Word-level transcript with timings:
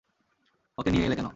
ওকে 0.77 0.89
নিয়ে 0.91 1.05
এলে 1.07 1.15
কেন? 1.15 1.27